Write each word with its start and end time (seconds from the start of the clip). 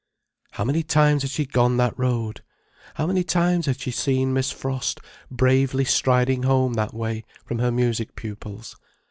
How 0.53 0.63
many 0.63 0.81
times 0.81 1.21
had 1.21 1.29
she 1.29 1.45
gone 1.45 1.77
that 1.77 1.93
road! 1.95 2.41
How 2.95 3.05
many 3.05 3.23
times 3.23 3.67
had 3.67 3.79
she 3.79 3.91
seen 3.91 4.33
Miss 4.33 4.49
Frost 4.49 4.99
bravely 5.29 5.85
striding 5.85 6.41
home 6.41 6.73
that 6.73 6.95
way, 6.95 7.23
from 7.45 7.59
her 7.59 7.69
music 7.71 8.15
pupils. 8.15 8.77